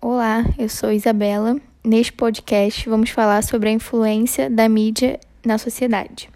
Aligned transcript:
Olá, 0.00 0.44
eu 0.56 0.68
sou 0.68 0.92
Isabela. 0.92 1.56
Neste 1.82 2.12
podcast 2.12 2.88
vamos 2.88 3.10
falar 3.10 3.42
sobre 3.42 3.68
a 3.68 3.72
influência 3.72 4.48
da 4.48 4.68
mídia 4.68 5.18
na 5.44 5.58
sociedade. 5.58 6.30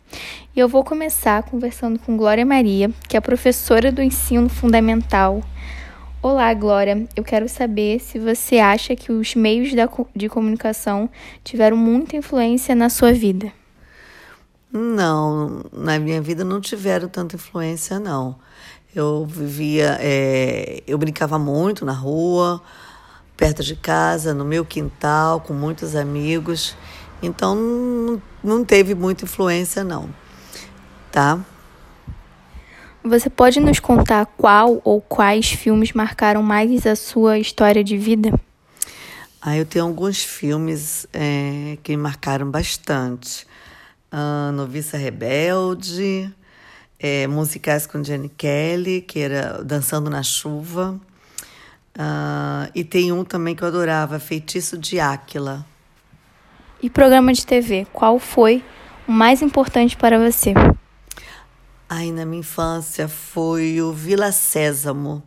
E 0.54 0.58
eu 0.58 0.68
vou 0.68 0.82
começar 0.82 1.44
conversando 1.44 1.96
com 2.00 2.16
Glória 2.16 2.44
Maria, 2.44 2.90
que 3.08 3.16
é 3.16 3.20
professora 3.20 3.92
do 3.92 4.02
ensino 4.02 4.48
fundamental. 4.48 5.44
Olá, 6.20 6.52
Glória. 6.54 7.06
Eu 7.14 7.22
quero 7.22 7.48
saber 7.48 8.00
se 8.00 8.18
você 8.18 8.58
acha 8.58 8.96
que 8.96 9.12
os 9.12 9.36
meios 9.36 9.70
de 10.16 10.28
comunicação 10.28 11.08
tiveram 11.44 11.76
muita 11.76 12.16
influência 12.16 12.74
na 12.74 12.90
sua 12.90 13.12
vida. 13.12 13.52
Não, 14.72 15.64
na 15.72 16.00
minha 16.00 16.20
vida 16.20 16.42
não 16.42 16.60
tiveram 16.60 17.08
tanta 17.08 17.36
influência, 17.36 18.00
não. 18.00 18.34
Eu 18.92 19.24
vivia, 19.24 19.98
é, 20.00 20.82
eu 20.84 20.98
brincava 20.98 21.38
muito 21.38 21.84
na 21.84 21.92
rua, 21.92 22.60
perto 23.42 23.64
de 23.64 23.74
casa, 23.74 24.32
no 24.32 24.44
meu 24.44 24.64
quintal, 24.64 25.40
com 25.40 25.52
muitos 25.52 25.96
amigos. 25.96 26.76
Então 27.20 27.56
não, 27.56 28.22
não 28.42 28.64
teve 28.64 28.94
muita 28.94 29.24
influência, 29.24 29.82
não. 29.82 30.08
Tá? 31.10 31.40
Você 33.02 33.28
pode 33.28 33.58
nos 33.58 33.80
contar 33.80 34.26
qual 34.26 34.80
ou 34.84 35.00
quais 35.00 35.50
filmes 35.50 35.92
marcaram 35.92 36.40
mais 36.40 36.86
a 36.86 36.94
sua 36.94 37.36
história 37.36 37.82
de 37.82 37.98
vida? 37.98 38.30
Ah, 39.40 39.56
eu 39.56 39.66
tenho 39.66 39.86
alguns 39.86 40.22
filmes 40.22 41.08
é, 41.12 41.76
que 41.82 41.96
me 41.96 42.00
marcaram 42.00 42.48
bastante. 42.48 43.44
Uh, 44.12 44.52
Noviça 44.52 44.96
Rebelde, 44.96 46.32
é, 46.96 47.26
musicais 47.26 47.88
com 47.88 48.04
Jenny 48.04 48.28
Kelly, 48.28 49.00
que 49.00 49.18
era 49.18 49.64
Dançando 49.64 50.08
na 50.08 50.22
Chuva. 50.22 51.00
Uh, 51.96 52.70
e 52.74 52.82
tem 52.84 53.12
um 53.12 53.24
também 53.24 53.54
que 53.54 53.62
eu 53.62 53.68
adorava, 53.68 54.18
Feitiço 54.18 54.78
de 54.78 54.98
Áquila. 54.98 55.66
E 56.82 56.88
programa 56.88 57.32
de 57.32 57.46
TV, 57.46 57.86
qual 57.92 58.18
foi 58.18 58.64
o 59.06 59.12
mais 59.12 59.42
importante 59.42 59.96
para 59.96 60.18
você? 60.18 60.54
Aí 61.88 62.10
na 62.10 62.24
minha 62.24 62.40
infância 62.40 63.06
foi 63.06 63.80
o 63.82 63.92
Vila 63.92 64.32
Sésamo. 64.32 65.22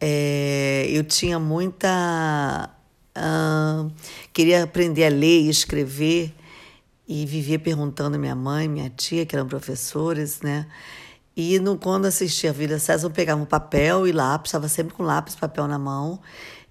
É, 0.00 0.86
eu 0.90 1.02
tinha 1.02 1.38
muita. 1.38 2.70
Uh, 3.16 3.90
queria 4.32 4.62
aprender 4.62 5.06
a 5.06 5.08
ler 5.08 5.40
e 5.40 5.48
escrever 5.48 6.32
e 7.08 7.24
vivia 7.24 7.58
perguntando 7.58 8.16
à 8.16 8.18
minha 8.18 8.36
mãe, 8.36 8.68
minha 8.68 8.90
tia, 8.90 9.24
que 9.24 9.34
eram 9.34 9.48
professores, 9.48 10.42
né? 10.42 10.66
E 11.40 11.60
no, 11.60 11.78
quando 11.78 12.06
assistia 12.06 12.50
a 12.50 12.52
Vila 12.52 12.80
César, 12.80 13.06
eu 13.06 13.12
pegava 13.12 13.40
um 13.40 13.44
papel 13.44 14.08
e 14.08 14.10
lápis, 14.10 14.48
estava 14.48 14.66
sempre 14.66 14.92
com 14.92 15.04
lápis 15.04 15.34
e 15.34 15.36
papel 15.36 15.68
na 15.68 15.78
mão, 15.78 16.18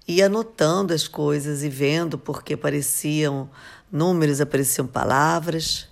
e 0.06 0.22
anotando 0.22 0.92
as 0.92 1.08
coisas 1.08 1.62
e 1.62 1.70
vendo, 1.70 2.18
porque 2.18 2.52
apareciam 2.52 3.48
números, 3.90 4.42
apareciam 4.42 4.86
palavras. 4.86 5.88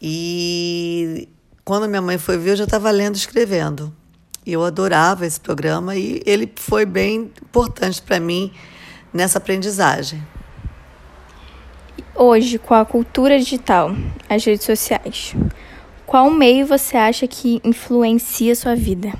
E 0.00 1.28
quando 1.64 1.88
minha 1.88 2.00
mãe 2.00 2.16
foi 2.16 2.38
ver, 2.38 2.50
eu 2.50 2.56
já 2.58 2.64
estava 2.64 2.92
lendo 2.92 3.16
e 3.16 3.18
escrevendo. 3.18 3.92
E 4.46 4.52
eu 4.52 4.62
adorava 4.62 5.26
esse 5.26 5.40
programa 5.40 5.96
e 5.96 6.22
ele 6.24 6.48
foi 6.54 6.86
bem 6.86 7.32
importante 7.42 8.00
para 8.00 8.20
mim 8.20 8.52
nessa 9.12 9.38
aprendizagem. 9.38 10.24
Hoje, 12.14 12.56
com 12.56 12.72
a 12.72 12.84
cultura 12.84 13.36
digital, 13.36 13.90
as 14.28 14.44
redes 14.44 14.64
sociais, 14.64 15.34
qual 16.10 16.28
meio 16.28 16.66
você 16.66 16.96
acha 16.96 17.28
que 17.28 17.60
influencia 17.62 18.52
sua 18.56 18.74
vida? 18.74 19.12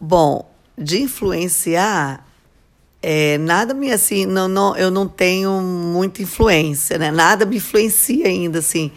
Bom, 0.00 0.48
de 0.78 1.02
influenciar, 1.02 2.24
é, 3.02 3.36
nada 3.38 3.74
me 3.74 3.90
assim, 3.90 4.24
não, 4.24 4.46
não, 4.46 4.76
eu 4.76 4.92
não 4.92 5.08
tenho 5.08 5.60
muita 5.60 6.22
influência, 6.22 6.96
né? 6.98 7.10
Nada 7.10 7.44
me 7.44 7.56
influencia 7.56 8.28
ainda, 8.28 8.60
assim. 8.60 8.92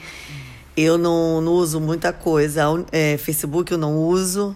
Eu 0.78 0.96
não, 0.96 1.42
não 1.42 1.54
uso 1.54 1.82
muita 1.82 2.14
coisa. 2.14 2.66
É, 2.92 3.18
Facebook 3.18 3.72
eu 3.72 3.80
não 3.80 3.98
uso. 3.98 4.56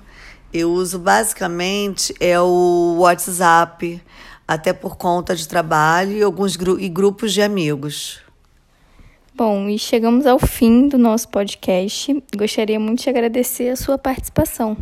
Eu 0.54 0.72
uso 0.72 1.00
basicamente 1.00 2.14
é 2.20 2.40
o 2.40 2.98
WhatsApp, 3.00 4.00
até 4.48 4.72
por 4.72 4.98
conta 4.98 5.36
de 5.36 5.48
trabalho 5.48 6.12
e 6.12 6.22
alguns 6.22 6.56
gru 6.56 6.80
e 6.80 6.88
grupos 6.88 7.34
de 7.34 7.42
amigos. 7.42 8.22
Bom, 9.34 9.70
e 9.70 9.80
chegamos 9.80 10.26
ao 10.26 10.38
fim 10.38 10.90
do 10.90 10.98
nosso 10.98 11.30
podcast. 11.30 12.22
Gostaria 12.36 12.80
muito 12.80 13.04
de 13.04 13.10
agradecer 13.10 13.70
a 13.70 13.78
sua 13.78 13.98
participação. 13.98 14.76